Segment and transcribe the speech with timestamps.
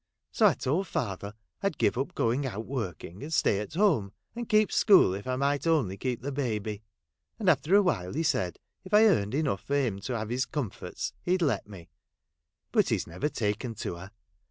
[0.31, 4.13] So I told father 1 'd give up going out working, and stay at home
[4.35, 6.81] nnd keep school, if I might only keep the baby;
[7.37, 11.13] and after awhile, he said if I earned enough for him to have his comforts,
[11.21, 11.89] he'd let me;
[12.71, 14.11] but he's never taken to her.